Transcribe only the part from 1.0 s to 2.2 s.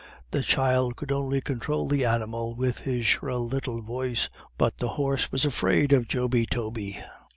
only control the